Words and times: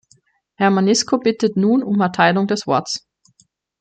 Herr 0.55 0.71
Manisco 0.71 1.19
bittet 1.19 1.57
nun 1.57 1.83
um 1.83 2.01
Erteilung 2.01 2.47
des 2.47 2.65
Worts. 2.65 3.07